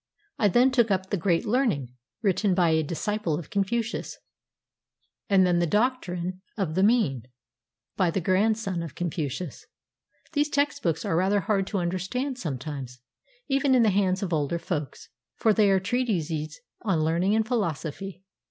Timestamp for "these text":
10.33-10.81